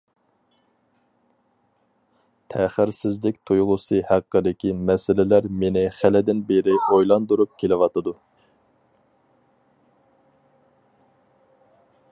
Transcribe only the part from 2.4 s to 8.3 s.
تەخىرسىزلىك تۇيغۇسى ھەققىدىكى مەسىلىلەر مېنى خېلىدىن بېرى ئويلاندۇرۇپ كېلىۋاتىدۇ.